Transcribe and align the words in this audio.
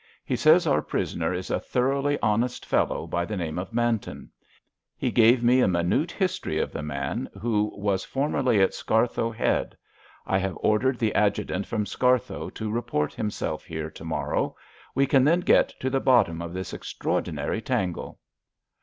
He 0.25 0.35
says 0.35 0.65
our 0.65 0.81
prisoner 0.81 1.31
is 1.31 1.51
a 1.51 1.59
thoroughly 1.59 2.17
honest 2.21 2.65
fellow, 2.65 3.05
by 3.05 3.23
the 3.23 3.37
name 3.37 3.59
of 3.59 3.71
Manton. 3.71 4.31
He 4.97 5.11
gave 5.11 5.43
me 5.43 5.59
a 5.61 5.67
minute 5.67 6.09
history 6.11 6.57
of 6.57 6.71
the 6.71 6.81
man, 6.81 7.29
who 7.39 7.71
was 7.75 8.03
formerly 8.03 8.59
at 8.63 8.73
Scarthoe 8.73 9.29
Head. 9.29 9.77
I 10.25 10.39
have 10.39 10.57
ordered 10.61 10.97
the 10.97 11.13
adjutant 11.13 11.67
from 11.67 11.85
Scarthoe 11.85 12.49
to 12.49 12.71
report 12.71 13.13
himself 13.13 13.63
here 13.63 13.91
to 13.91 14.03
morrow. 14.03 14.55
We 14.95 15.05
can 15.05 15.23
then 15.23 15.41
get 15.41 15.71
to 15.81 15.91
the 15.91 16.01
bottom 16.01 16.41
of 16.41 16.51
this 16.51 16.73
extraordinary 16.73 17.61
tangle." 17.61 18.17